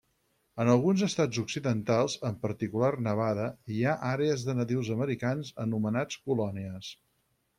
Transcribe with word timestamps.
En 0.63 0.69
alguns 0.75 1.01
estats 1.07 1.41
occidentals, 1.41 2.15
en 2.29 2.39
particular 2.45 2.89
Nevada, 3.09 3.45
hi 3.75 3.85
ha 3.85 3.93
àrees 4.13 4.47
de 4.49 4.57
nadius 4.61 4.91
americans 4.97 5.55
anomenats 5.67 6.21
colònies. 6.31 6.93